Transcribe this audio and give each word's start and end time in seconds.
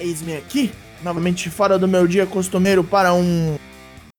Eis-me 0.00 0.34
aqui, 0.34 0.72
novamente 1.02 1.50
fora 1.50 1.78
do 1.78 1.86
meu 1.86 2.06
dia 2.06 2.26
costumeiro 2.26 2.82
para 2.82 3.12
um. 3.12 3.58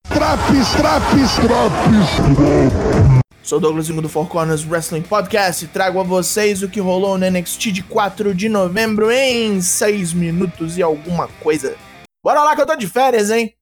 Traps, 0.06 0.70
traps, 0.76 1.34
traps. 1.34 3.22
Sou 3.42 3.58
Douglas 3.58 3.90
Ingo 3.90 4.00
do 4.00 4.08
Four 4.08 4.28
Corners 4.28 4.64
Wrestling 4.64 5.02
Podcast 5.02 5.64
e 5.64 5.68
trago 5.68 5.98
a 5.98 6.04
vocês 6.04 6.62
o 6.62 6.68
que 6.68 6.78
rolou 6.78 7.18
no 7.18 7.28
NXT 7.28 7.72
de 7.72 7.82
4 7.82 8.32
de 8.32 8.48
novembro 8.48 9.10
em 9.10 9.60
6 9.60 10.12
minutos 10.12 10.78
e 10.78 10.82
alguma 10.82 11.26
coisa. 11.26 11.76
Bora 12.22 12.44
lá 12.44 12.54
que 12.54 12.62
eu 12.62 12.66
tô 12.66 12.76
de 12.76 12.86
férias, 12.86 13.32
hein? 13.32 13.52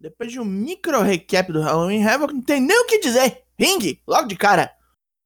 Depois 0.00 0.32
de 0.32 0.40
um 0.40 0.46
micro 0.46 1.02
recap 1.02 1.52
do 1.52 1.60
Halloween 1.60 2.02
Havoc, 2.02 2.32
não 2.32 2.40
tem 2.40 2.62
nem 2.62 2.80
o 2.80 2.86
que 2.86 3.00
dizer. 3.00 3.42
Ring, 3.58 4.00
logo 4.08 4.28
de 4.28 4.36
cara. 4.36 4.70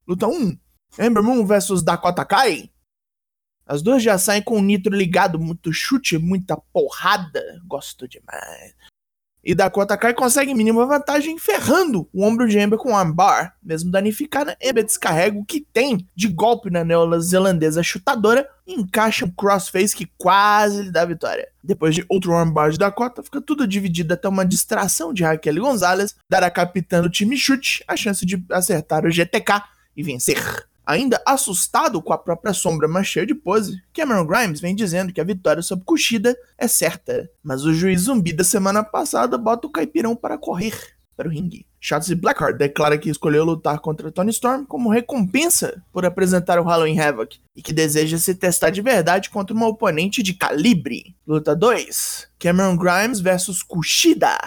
Luta 0.05 0.27
1. 0.27 0.57
Ember 0.99 1.23
Moon 1.23 1.45
versus 1.45 1.81
Dakota 1.81 2.25
Kai. 2.25 2.69
As 3.65 3.81
duas 3.81 4.03
já 4.03 4.17
saem 4.17 4.41
com 4.41 4.57
o 4.57 4.61
nitro 4.61 4.93
ligado, 4.93 5.39
muito 5.39 5.71
chute, 5.71 6.17
muita 6.17 6.57
porrada. 6.73 7.41
Gosto 7.65 8.07
demais. 8.07 8.75
E 9.43 9.55
Dakota 9.55 9.97
Kai 9.97 10.13
consegue 10.13 10.53
mínima 10.53 10.85
vantagem 10.85 11.39
ferrando 11.39 12.07
o 12.13 12.23
ombro 12.23 12.47
de 12.47 12.59
Ember 12.59 12.77
com 12.77 12.91
um 12.91 12.97
armbar. 12.97 13.55
Mesmo 13.63 13.89
danificada, 13.89 14.55
Ember 14.61 14.83
descarrega 14.83 15.39
o 15.39 15.45
que 15.45 15.61
tem 15.61 16.07
de 16.15 16.27
golpe 16.27 16.69
na 16.69 16.83
neozelandesa 16.83 17.81
chutadora 17.81 18.47
e 18.67 18.73
encaixa 18.73 19.25
um 19.25 19.31
crossface 19.31 19.95
que 19.95 20.11
quase 20.17 20.83
lhe 20.83 20.91
dá 20.91 21.05
vitória. 21.05 21.47
Depois 21.63 21.95
de 21.95 22.05
outro 22.07 22.35
armbar 22.35 22.69
de 22.69 22.77
Dakota, 22.77 23.23
fica 23.23 23.41
tudo 23.41 23.65
dividido 23.65 24.13
até 24.13 24.27
uma 24.27 24.45
distração 24.45 25.11
de 25.11 25.23
Raquel 25.23 25.55
Gonzalez, 25.55 26.15
dar 26.29 26.43
a 26.43 26.51
capitã 26.51 27.01
do 27.01 27.09
time 27.09 27.35
chute 27.35 27.83
a 27.87 27.95
chance 27.95 28.23
de 28.25 28.43
acertar 28.51 29.05
o 29.05 29.11
GTK 29.11 29.63
e 29.95 30.03
vencer. 30.03 30.70
Ainda 30.91 31.23
assustado 31.25 32.01
com 32.01 32.11
a 32.11 32.17
própria 32.17 32.53
sombra 32.53 32.85
mais 32.85 33.07
cheia 33.07 33.25
de 33.25 33.33
pose, 33.33 33.81
Cameron 33.93 34.27
Grimes 34.27 34.59
vem 34.59 34.75
dizendo 34.75 35.13
que 35.13 35.21
a 35.21 35.23
vitória 35.23 35.61
sobre 35.61 35.85
Kushida 35.85 36.35
é 36.57 36.67
certa, 36.67 37.29
mas 37.41 37.63
o 37.63 37.73
juiz 37.73 38.01
zumbi 38.01 38.33
da 38.33 38.43
semana 38.43 38.83
passada 38.83 39.37
bota 39.37 39.65
o 39.67 39.71
caipirão 39.71 40.17
para 40.17 40.37
correr 40.37 40.77
para 41.15 41.29
o 41.29 41.31
ringue. 41.31 41.65
Shotzi 41.79 42.13
Blackheart 42.13 42.57
declara 42.57 42.97
que 42.97 43.09
escolheu 43.09 43.45
lutar 43.45 43.79
contra 43.79 44.11
Tony 44.11 44.31
Storm 44.31 44.65
como 44.65 44.91
recompensa 44.91 45.81
por 45.93 46.05
apresentar 46.05 46.59
o 46.59 46.63
Halloween 46.65 46.99
Havoc 46.99 47.39
e 47.55 47.61
que 47.61 47.71
deseja 47.71 48.17
se 48.17 48.35
testar 48.35 48.69
de 48.69 48.81
verdade 48.81 49.29
contra 49.29 49.55
uma 49.55 49.69
oponente 49.69 50.21
de 50.21 50.33
calibre. 50.33 51.15
Luta 51.25 51.55
2: 51.55 52.27
Cameron 52.37 52.75
Grimes 52.75 53.21
versus 53.21 53.63
Kushida. 53.63 54.37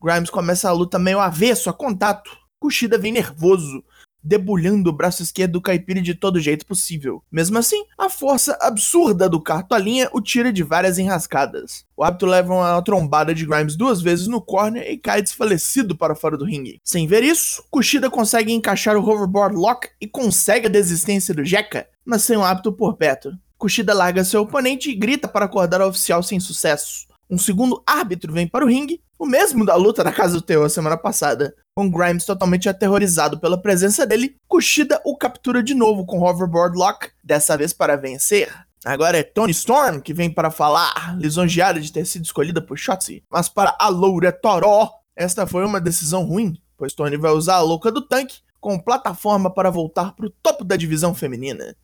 Grimes 0.00 0.30
começa 0.30 0.68
a 0.68 0.72
luta 0.72 0.96
meio 0.96 1.18
avesso 1.18 1.68
a 1.68 1.72
contato. 1.72 2.30
Kushida 2.60 2.96
vem 2.98 3.12
nervoso, 3.12 3.82
debulhando 4.22 4.90
o 4.90 4.92
braço 4.92 5.22
esquerdo 5.22 5.52
do 5.52 5.60
caipira 5.60 6.00
de 6.00 6.14
todo 6.14 6.40
jeito 6.40 6.66
possível. 6.66 7.22
Mesmo 7.30 7.58
assim, 7.58 7.84
a 7.96 8.08
força 8.08 8.56
absurda 8.60 9.28
do 9.28 9.40
cartolinha 9.40 10.08
o 10.12 10.20
tira 10.20 10.52
de 10.52 10.62
várias 10.62 10.98
enrascadas. 10.98 11.84
O 11.96 12.04
hábito 12.04 12.26
leva 12.26 12.52
uma 12.52 12.82
trombada 12.82 13.34
de 13.34 13.46
Grimes 13.46 13.76
duas 13.76 14.00
vezes 14.02 14.26
no 14.26 14.40
corner 14.40 14.88
e 14.90 14.96
cai 14.96 15.22
desfalecido 15.22 15.96
para 15.96 16.14
fora 16.14 16.36
do 16.36 16.44
ringue. 16.44 16.80
Sem 16.84 17.06
ver 17.06 17.22
isso, 17.22 17.64
Kushida 17.70 18.10
consegue 18.10 18.52
encaixar 18.52 18.96
o 18.96 19.06
hoverboard 19.06 19.56
lock 19.56 19.88
e 20.00 20.06
consegue 20.06 20.66
a 20.66 20.70
desistência 20.70 21.34
do 21.34 21.44
Jeca, 21.44 21.86
mas 22.04 22.22
sem 22.22 22.36
o 22.36 22.44
hábito 22.44 22.72
por 22.72 22.96
perto. 22.96 23.32
Kushida 23.56 23.92
larga 23.92 24.24
seu 24.24 24.42
oponente 24.42 24.90
e 24.90 24.94
grita 24.94 25.26
para 25.26 25.46
acordar 25.46 25.80
o 25.80 25.88
oficial 25.88 26.22
sem 26.22 26.38
sucesso. 26.38 27.08
Um 27.30 27.36
segundo 27.36 27.82
árbitro 27.86 28.32
vem 28.32 28.46
para 28.46 28.64
o 28.64 28.68
ringue, 28.68 29.02
o 29.18 29.26
mesmo 29.26 29.66
da 29.66 29.74
luta 29.74 30.02
da 30.02 30.12
Casa 30.12 30.34
do 30.34 30.42
Teu 30.42 30.64
a 30.64 30.68
semana 30.68 30.96
passada. 30.96 31.54
Com 31.78 31.88
Grimes 31.88 32.24
totalmente 32.24 32.68
aterrorizado 32.68 33.38
pela 33.38 33.56
presença 33.56 34.04
dele, 34.04 34.34
Kushida 34.48 35.00
o 35.04 35.16
captura 35.16 35.62
de 35.62 35.76
novo 35.76 36.04
com 36.04 36.20
Hoverboard 36.20 36.76
Lock, 36.76 37.08
dessa 37.22 37.56
vez 37.56 37.72
para 37.72 37.94
vencer. 37.94 38.52
Agora 38.84 39.16
é 39.16 39.22
Tony 39.22 39.52
Storm 39.52 40.00
que 40.00 40.12
vem 40.12 40.28
para 40.28 40.50
falar, 40.50 41.16
lisonjeada 41.16 41.78
de 41.80 41.92
ter 41.92 42.04
sido 42.04 42.24
escolhida 42.24 42.60
por 42.60 42.76
Shotzi. 42.76 43.22
Mas 43.30 43.48
para 43.48 43.76
a 43.78 43.88
Loura 43.90 44.32
Toró, 44.32 44.90
esta 45.14 45.46
foi 45.46 45.64
uma 45.64 45.80
decisão 45.80 46.24
ruim, 46.24 46.60
pois 46.76 46.94
Tony 46.94 47.16
vai 47.16 47.30
usar 47.30 47.54
a 47.54 47.62
louca 47.62 47.92
do 47.92 48.02
tanque 48.02 48.40
como 48.58 48.82
plataforma 48.82 49.48
para 49.48 49.70
voltar 49.70 50.16
para 50.16 50.26
o 50.26 50.30
topo 50.42 50.64
da 50.64 50.74
divisão 50.74 51.14
feminina. 51.14 51.76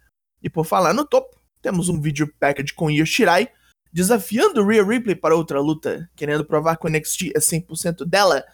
E 0.43 0.51
por 0.51 0.67
falar 0.67 0.93
no 0.93 1.05
topo, 1.05 1.39
temos 1.63 1.89
um 1.89 2.01
vídeo 2.01 2.35
package 2.41 2.75
com 2.75 2.91
Io 2.91 3.07
Shirai 3.07 3.49
desafiando 3.93 4.67
Rhea 4.67 4.85
Ripley 4.85 5.15
para 5.15 5.37
outra 5.37 5.61
luta, 5.61 6.11
querendo 6.17 6.45
provar 6.45 6.77
que 6.77 6.85
o 6.85 6.91
NXT 6.91 7.31
é 7.37 7.39
100% 7.39 8.05
dela 8.05 8.45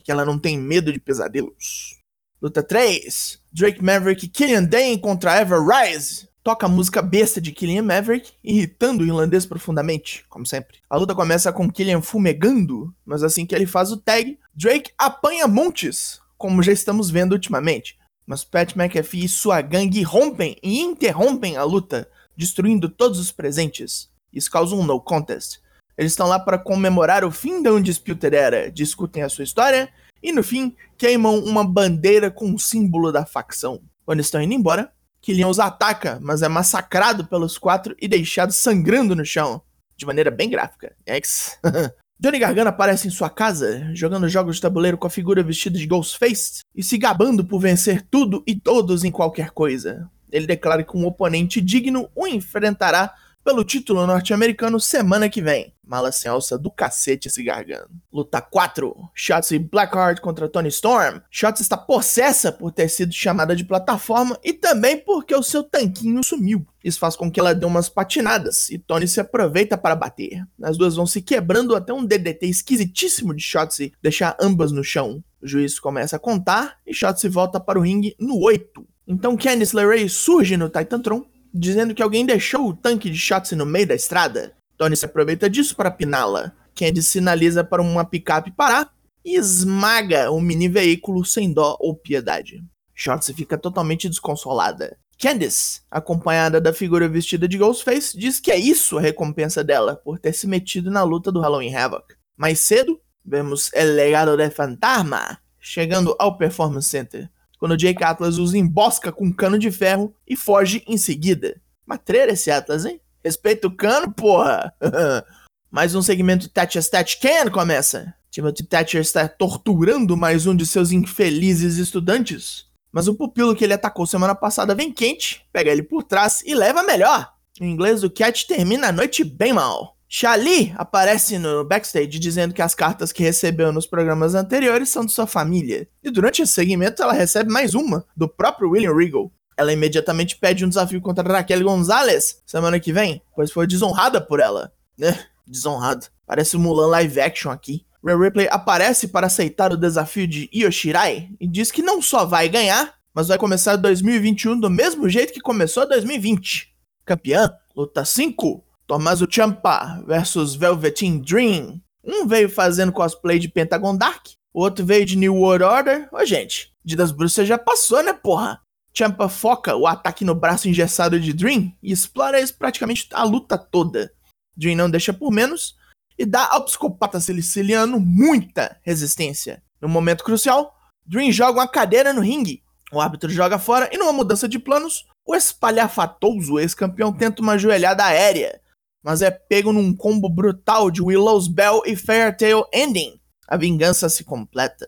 que 0.00 0.10
ela 0.10 0.24
não 0.24 0.38
tem 0.38 0.58
medo 0.58 0.92
de 0.92 1.00
pesadelos. 1.00 1.98
Luta 2.40 2.62
3: 2.62 3.38
Drake 3.52 3.84
Maverick 3.84 4.26
e 4.26 4.28
Killian 4.28 4.64
Dane 4.64 4.98
contra 4.98 5.40
Ever 5.40 5.60
Rise. 5.60 6.28
Toca 6.42 6.64
a 6.64 6.68
música 6.70 7.02
besta 7.02 7.38
de 7.38 7.52
Killian 7.52 7.82
Maverick, 7.82 8.32
irritando 8.42 9.04
o 9.04 9.06
irlandês 9.06 9.44
profundamente, 9.44 10.24
como 10.26 10.46
sempre. 10.46 10.78
A 10.88 10.96
luta 10.96 11.14
começa 11.14 11.52
com 11.52 11.70
Killian 11.70 12.00
fumegando, 12.00 12.94
mas 13.04 13.22
assim 13.22 13.44
que 13.44 13.54
ele 13.54 13.66
faz 13.66 13.92
o 13.92 13.98
tag, 13.98 14.38
Drake 14.54 14.90
apanha 14.96 15.46
montes, 15.46 16.18
como 16.38 16.62
já 16.62 16.72
estamos 16.72 17.10
vendo 17.10 17.32
ultimamente. 17.32 17.98
Mas 18.26 18.42
Pat 18.42 18.74
McAfee 18.74 19.24
e 19.24 19.28
sua 19.28 19.60
gangue 19.60 20.02
rompem 20.02 20.56
e 20.62 20.80
interrompem 20.80 21.58
a 21.58 21.62
luta, 21.62 22.08
destruindo 22.34 22.88
todos 22.88 23.18
os 23.18 23.30
presentes. 23.30 24.08
Isso 24.32 24.50
causa 24.50 24.74
um 24.74 24.82
no 24.82 24.98
contest. 24.98 25.58
Eles 26.00 26.12
estão 26.12 26.26
lá 26.26 26.38
para 26.38 26.56
comemorar 26.56 27.26
o 27.26 27.30
fim 27.30 27.62
da 27.62 27.70
Undisputed 27.74 28.34
Era, 28.34 28.72
discutem 28.72 29.22
a 29.22 29.28
sua 29.28 29.44
história 29.44 29.90
e 30.22 30.32
no 30.32 30.42
fim 30.42 30.74
queimam 30.96 31.38
uma 31.40 31.62
bandeira 31.62 32.30
com 32.30 32.54
o 32.54 32.58
símbolo 32.58 33.12
da 33.12 33.26
facção. 33.26 33.82
Quando 34.06 34.20
estão 34.20 34.40
indo 34.40 34.54
embora, 34.54 34.90
Killian 35.20 35.48
os 35.48 35.58
ataca, 35.58 36.18
mas 36.22 36.40
é 36.40 36.48
massacrado 36.48 37.26
pelos 37.26 37.58
quatro 37.58 37.94
e 38.00 38.08
deixado 38.08 38.50
sangrando 38.50 39.14
no 39.14 39.26
chão, 39.26 39.60
de 39.94 40.06
maneira 40.06 40.30
bem 40.30 40.48
gráfica. 40.48 40.96
Ex. 41.06 41.58
Johnny 42.18 42.38
Gargano 42.38 42.70
aparece 42.70 43.06
em 43.06 43.10
sua 43.10 43.28
casa, 43.28 43.90
jogando 43.92 44.26
jogos 44.26 44.56
de 44.56 44.62
tabuleiro 44.62 44.96
com 44.96 45.06
a 45.06 45.10
figura 45.10 45.42
vestida 45.42 45.78
de 45.78 45.86
Ghostface 45.86 46.60
e 46.74 46.82
se 46.82 46.96
gabando 46.96 47.44
por 47.44 47.60
vencer 47.60 48.00
tudo 48.10 48.42
e 48.46 48.58
todos 48.58 49.04
em 49.04 49.10
qualquer 49.10 49.50
coisa. 49.50 50.08
Ele 50.32 50.46
declara 50.46 50.82
que 50.82 50.96
um 50.96 51.04
oponente 51.04 51.60
digno 51.60 52.08
o 52.14 52.26
enfrentará 52.26 53.12
pelo 53.44 53.64
título 53.64 54.06
norte-americano 54.06 54.78
semana 54.78 55.28
que 55.28 55.40
vem. 55.40 55.74
Mala 55.84 56.12
sem 56.12 56.30
alça 56.30 56.56
do 56.56 56.70
cacete 56.70 57.26
esse 57.26 57.42
gargano. 57.42 57.88
Luta 58.12 58.40
4. 58.40 59.10
Shotzi 59.12 59.58
Blackheart 59.58 60.20
contra 60.20 60.48
Tony 60.48 60.68
Storm. 60.68 61.20
Shotzi 61.30 61.62
está 61.62 61.76
possessa 61.76 62.52
por 62.52 62.70
ter 62.70 62.88
sido 62.88 63.12
chamada 63.12 63.56
de 63.56 63.64
plataforma 63.64 64.38
e 64.44 64.52
também 64.52 64.98
porque 64.98 65.34
o 65.34 65.42
seu 65.42 65.64
tanquinho 65.64 66.22
sumiu. 66.22 66.64
Isso 66.84 67.00
faz 67.00 67.16
com 67.16 67.30
que 67.30 67.40
ela 67.40 67.54
dê 67.54 67.66
umas 67.66 67.88
patinadas 67.88 68.70
e 68.70 68.78
Tony 68.78 69.08
se 69.08 69.20
aproveita 69.20 69.76
para 69.76 69.96
bater. 69.96 70.44
As 70.62 70.76
duas 70.76 70.94
vão 70.94 71.06
se 71.06 71.20
quebrando 71.20 71.74
até 71.74 71.92
um 71.92 72.04
DDT 72.04 72.46
esquisitíssimo 72.46 73.34
de 73.34 73.42
Shotzi 73.42 73.92
deixar 74.00 74.36
ambas 74.40 74.70
no 74.70 74.84
chão. 74.84 75.24
O 75.42 75.48
juiz 75.48 75.80
começa 75.80 76.16
a 76.16 76.20
contar 76.20 76.78
e 76.86 76.94
Shotzi 76.94 77.28
volta 77.28 77.58
para 77.58 77.78
o 77.78 77.82
ringue 77.82 78.14
no 78.20 78.38
8. 78.38 78.86
Então 79.08 79.36
Candice 79.36 79.74
LeRae 79.74 80.08
surge 80.08 80.56
no 80.56 80.68
Titantron 80.68 81.24
dizendo 81.52 81.94
que 81.94 82.02
alguém 82.02 82.24
deixou 82.24 82.68
o 82.68 82.74
tanque 82.74 83.10
de 83.10 83.18
Shotzi 83.18 83.56
no 83.56 83.66
meio 83.66 83.86
da 83.86 83.94
estrada. 83.94 84.54
Tony 84.76 84.96
se 84.96 85.04
aproveita 85.04 85.48
disso 85.48 85.76
para 85.76 85.90
piná-la. 85.90 86.52
Candy 86.74 87.02
sinaliza 87.02 87.62
para 87.62 87.82
uma 87.82 88.04
picape 88.04 88.50
parar 88.50 88.90
e 89.24 89.36
esmaga 89.36 90.30
o 90.30 90.40
mini 90.40 90.68
veículo 90.68 91.24
sem 91.24 91.52
dó 91.52 91.76
ou 91.80 91.94
piedade. 91.94 92.64
Shotzi 92.94 93.34
fica 93.34 93.58
totalmente 93.58 94.08
desconsolada. 94.08 94.96
Candice, 95.18 95.82
acompanhada 95.90 96.60
da 96.60 96.72
figura 96.72 97.06
vestida 97.06 97.46
de 97.46 97.58
Ghostface, 97.58 98.18
diz 98.18 98.40
que 98.40 98.50
é 98.50 98.56
isso 98.56 98.96
a 98.96 99.00
recompensa 99.02 99.62
dela 99.62 99.96
por 99.96 100.18
ter 100.18 100.32
se 100.32 100.46
metido 100.46 100.90
na 100.90 101.02
luta 101.02 101.30
do 101.30 101.40
Halloween 101.40 101.74
Havoc. 101.74 102.14
Mais 102.36 102.60
cedo, 102.60 102.98
vemos 103.22 103.70
El 103.74 103.94
Legado 103.94 104.34
de 104.36 104.48
Fantasma 104.48 105.38
chegando 105.60 106.16
ao 106.18 106.38
Performance 106.38 106.88
Center 106.88 107.30
quando 107.60 107.76
Jake 107.76 108.02
Atlas 108.02 108.38
os 108.38 108.54
embosca 108.54 109.12
com 109.12 109.26
um 109.26 109.32
cano 109.32 109.58
de 109.58 109.70
ferro 109.70 110.16
e 110.26 110.34
foge 110.34 110.82
em 110.88 110.96
seguida. 110.96 111.60
Matreira 111.86 112.32
esse 112.32 112.50
Atlas, 112.50 112.86
hein? 112.86 112.98
Respeita 113.22 113.68
o 113.68 113.76
cano, 113.76 114.10
porra! 114.12 114.72
mais 115.70 115.94
um 115.94 116.00
segmento 116.00 116.48
Thatcher 116.48 116.80
Stat 116.80 117.20
Can 117.20 117.50
começa. 117.50 118.14
Timothy 118.30 118.64
Thatcher 118.64 119.02
está 119.02 119.28
torturando 119.28 120.16
mais 120.16 120.46
um 120.46 120.56
de 120.56 120.64
seus 120.64 120.90
infelizes 120.90 121.76
estudantes. 121.76 122.64
Mas 122.90 123.06
o 123.06 123.14
pupilo 123.14 123.54
que 123.54 123.62
ele 123.62 123.74
atacou 123.74 124.06
semana 124.06 124.34
passada 124.34 124.74
vem 124.74 124.90
quente, 124.90 125.46
pega 125.52 125.70
ele 125.70 125.82
por 125.82 126.02
trás 126.02 126.42
e 126.46 126.54
leva 126.54 126.82
melhor. 126.82 127.30
O 127.60 127.64
inglês 127.64 128.00
do 128.00 128.10
Cat 128.10 128.46
termina 128.46 128.88
a 128.88 128.92
noite 128.92 129.22
bem 129.22 129.52
mal. 129.52 129.99
Shali 130.12 130.74
aparece 130.76 131.38
no 131.38 131.64
backstage 131.64 132.18
dizendo 132.18 132.52
que 132.52 132.60
as 132.60 132.74
cartas 132.74 133.12
que 133.12 133.22
recebeu 133.22 133.72
nos 133.72 133.86
programas 133.86 134.34
anteriores 134.34 134.88
são 134.88 135.06
de 135.06 135.12
sua 135.12 135.24
família. 135.24 135.86
E 136.02 136.10
durante 136.10 136.42
esse 136.42 136.52
segmento 136.52 137.00
ela 137.00 137.12
recebe 137.12 137.48
mais 137.48 137.74
uma, 137.74 138.04
do 138.16 138.28
próprio 138.28 138.70
William 138.70 138.92
Regal. 138.92 139.30
Ela 139.56 139.72
imediatamente 139.72 140.36
pede 140.36 140.64
um 140.64 140.68
desafio 140.68 141.00
contra 141.00 141.22
Raquel 141.32 141.62
Gonzalez 141.62 142.42
semana 142.44 142.80
que 142.80 142.92
vem, 142.92 143.22
pois 143.36 143.52
foi 143.52 143.68
desonrada 143.68 144.20
por 144.20 144.40
ela. 144.40 144.72
Né? 144.98 145.16
Desonrado. 145.46 146.08
Parece 146.26 146.56
o 146.56 146.58
Mulan 146.58 146.88
live 146.88 147.20
action 147.20 147.52
aqui. 147.52 147.86
Rhea 148.04 148.18
Ripley 148.18 148.48
aparece 148.50 149.06
para 149.06 149.28
aceitar 149.28 149.72
o 149.72 149.76
desafio 149.76 150.26
de 150.26 150.50
Io 150.52 150.72
Shirai 150.72 151.28
e 151.38 151.46
diz 151.46 151.70
que 151.70 151.82
não 151.82 152.02
só 152.02 152.24
vai 152.24 152.48
ganhar, 152.48 152.94
mas 153.14 153.28
vai 153.28 153.38
começar 153.38 153.76
2021 153.76 154.58
do 154.58 154.70
mesmo 154.70 155.08
jeito 155.08 155.32
que 155.32 155.40
começou 155.40 155.88
2020. 155.88 156.74
Campeã, 157.04 157.52
luta 157.76 158.04
5, 158.04 158.64
Tommaso 158.90 159.28
Ciampa 159.30 160.02
versus 160.04 160.56
Velveteen 160.56 161.20
Dream. 161.20 161.80
Um 162.04 162.26
veio 162.26 162.50
fazendo 162.50 162.90
cosplay 162.90 163.38
de 163.38 163.46
Pentagon 163.46 163.96
Dark, 163.96 164.30
o 164.52 164.62
outro 164.62 164.84
veio 164.84 165.06
de 165.06 165.14
New 165.14 165.36
World 165.36 165.62
Order. 165.62 166.08
Ô, 166.12 166.26
gente, 166.26 166.74
Dia 166.84 166.96
das 166.96 167.12
Bruxas 167.12 167.46
já 167.46 167.56
passou, 167.56 168.02
né, 168.02 168.12
porra? 168.12 168.60
Ciampa 168.92 169.28
foca 169.28 169.76
o 169.76 169.86
ataque 169.86 170.24
no 170.24 170.34
braço 170.34 170.68
engessado 170.68 171.20
de 171.20 171.32
Dream 171.32 171.72
e 171.80 171.92
explora 171.92 172.40
isso 172.40 172.58
praticamente 172.58 173.06
a 173.12 173.22
luta 173.22 173.56
toda. 173.56 174.12
Dream 174.56 174.76
não 174.76 174.90
deixa 174.90 175.12
por 175.12 175.30
menos 175.30 175.76
e 176.18 176.26
dá 176.26 176.48
ao 176.50 176.64
psicopata 176.64 177.20
siciliano 177.20 178.00
muita 178.00 178.76
resistência. 178.82 179.62
No 179.80 179.88
momento 179.88 180.24
crucial, 180.24 180.74
Dream 181.06 181.30
joga 181.30 181.60
uma 181.60 181.68
cadeira 181.68 182.12
no 182.12 182.22
ringue, 182.22 182.64
o 182.90 183.00
árbitro 183.00 183.30
joga 183.30 183.56
fora 183.56 183.88
e 183.92 183.96
numa 183.96 184.12
mudança 184.12 184.48
de 184.48 184.58
planos, 184.58 185.06
o 185.24 185.36
espalhafatoso 185.36 186.58
ex-campeão 186.58 187.12
tenta 187.12 187.40
uma 187.40 187.56
joelhada 187.56 188.04
aérea, 188.04 188.60
mas 189.02 189.22
é 189.22 189.30
pego 189.30 189.72
num 189.72 189.94
combo 189.94 190.28
brutal 190.28 190.90
de 190.90 191.02
Willow's 191.02 191.48
Bell 191.48 191.82
e 191.86 191.96
Fairtail 191.96 192.64
Ending. 192.72 193.18
A 193.46 193.56
vingança 193.56 194.08
se 194.08 194.24
completa. 194.24 194.86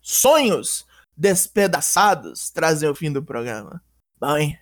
Sonhos 0.00 0.86
despedaçados 1.16 2.50
trazem 2.50 2.88
o 2.88 2.94
fim 2.94 3.12
do 3.12 3.22
programa. 3.22 3.82
Bom, 4.18 4.36
hein? 4.36 4.58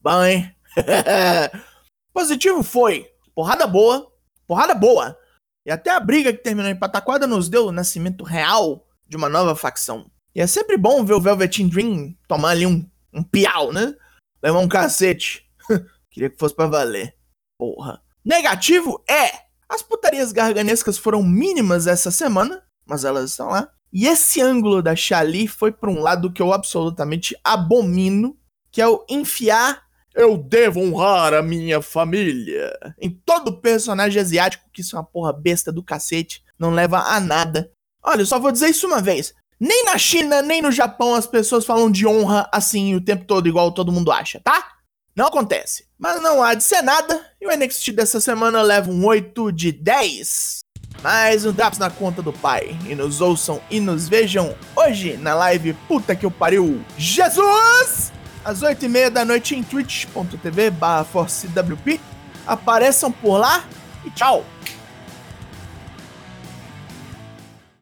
Bom, 0.00 0.24
hein? 0.24 0.54
Positivo 2.12 2.62
foi. 2.62 3.10
Porrada 3.34 3.66
boa. 3.66 4.12
Porrada 4.46 4.74
boa. 4.74 5.18
E 5.64 5.70
até 5.70 5.90
a 5.90 6.00
briga 6.00 6.32
que 6.32 6.42
terminou 6.42 6.70
em 6.70 6.78
Pataquada 6.78 7.26
nos 7.26 7.48
deu 7.48 7.66
o 7.66 7.72
nascimento 7.72 8.24
real 8.24 8.86
de 9.06 9.16
uma 9.16 9.28
nova 9.28 9.54
facção. 9.54 10.10
E 10.34 10.40
é 10.40 10.46
sempre 10.46 10.76
bom 10.76 11.04
ver 11.04 11.14
o 11.14 11.20
Velveteen 11.20 11.68
Dream 11.68 12.16
tomar 12.26 12.50
ali 12.50 12.66
um, 12.66 12.88
um 13.12 13.22
piau, 13.22 13.72
né? 13.72 13.94
Levar 14.42 14.60
um 14.60 14.68
cacete. 14.68 15.48
Queria 16.10 16.30
que 16.30 16.38
fosse 16.38 16.54
pra 16.54 16.66
valer. 16.66 17.16
Porra. 17.58 18.02
Negativo 18.28 19.02
é. 19.08 19.30
As 19.66 19.80
putarias 19.80 20.32
garganescas 20.32 20.98
foram 20.98 21.22
mínimas 21.22 21.86
essa 21.86 22.10
semana, 22.10 22.62
mas 22.86 23.04
elas 23.04 23.30
estão 23.30 23.48
lá. 23.48 23.70
E 23.90 24.06
esse 24.06 24.40
ângulo 24.42 24.82
da 24.82 24.94
Xali 24.94 25.48
foi 25.48 25.72
para 25.72 25.90
um 25.90 26.00
lado 26.00 26.30
que 26.30 26.42
eu 26.42 26.52
absolutamente 26.52 27.34
abomino, 27.42 28.36
que 28.70 28.82
é 28.82 28.86
o 28.86 29.02
enfiar 29.08 29.88
eu 30.18 30.36
devo 30.36 30.80
honrar 30.80 31.32
a 31.32 31.40
minha 31.40 31.80
família. 31.80 32.76
Em 33.00 33.08
todo 33.08 33.60
personagem 33.60 34.20
asiático, 34.20 34.68
que 34.72 34.80
isso 34.80 34.96
é 34.96 34.98
uma 34.98 35.04
porra 35.04 35.32
besta 35.32 35.70
do 35.70 35.80
cacete, 35.80 36.42
não 36.58 36.70
leva 36.70 36.98
a 36.98 37.20
nada. 37.20 37.70
Olha, 38.02 38.22
eu 38.22 38.26
só 38.26 38.38
vou 38.40 38.50
dizer 38.50 38.68
isso 38.68 38.88
uma 38.88 39.00
vez. 39.00 39.32
Nem 39.60 39.84
na 39.84 39.96
China, 39.96 40.42
nem 40.42 40.60
no 40.60 40.72
Japão 40.72 41.14
as 41.14 41.26
pessoas 41.26 41.64
falam 41.64 41.88
de 41.88 42.04
honra 42.04 42.48
assim 42.52 42.96
o 42.96 43.00
tempo 43.00 43.26
todo, 43.26 43.48
igual 43.48 43.70
todo 43.70 43.92
mundo 43.92 44.10
acha, 44.10 44.40
tá? 44.42 44.77
Não 45.18 45.26
acontece. 45.26 45.84
Mas 45.98 46.22
não 46.22 46.44
há 46.44 46.54
de 46.54 46.62
ser 46.62 46.80
nada, 46.80 47.26
e 47.40 47.46
o 47.48 47.50
NXT 47.50 47.90
dessa 47.90 48.20
semana 48.20 48.62
leva 48.62 48.88
um 48.88 49.04
8 49.04 49.50
de 49.50 49.72
10. 49.72 50.60
Mais 51.02 51.44
um 51.44 51.50
Drops 51.50 51.76
na 51.76 51.90
conta 51.90 52.22
do 52.22 52.32
pai. 52.32 52.78
E 52.86 52.94
nos 52.94 53.20
ouçam 53.20 53.60
e 53.68 53.80
nos 53.80 54.08
vejam 54.08 54.54
hoje 54.76 55.16
na 55.16 55.34
live 55.34 55.72
Puta 55.88 56.14
que 56.14 56.24
o 56.24 56.30
pariu 56.30 56.84
Jesus! 56.96 58.12
Às 58.44 58.62
8h30 58.62 59.10
da 59.10 59.24
noite 59.24 59.56
em 59.56 59.62
twitch.tv 59.64 60.70
barra 60.70 61.02
ForceWP. 61.02 62.00
Apareçam 62.46 63.10
por 63.10 63.38
lá 63.38 63.64
e 64.04 64.10
tchau! 64.12 64.44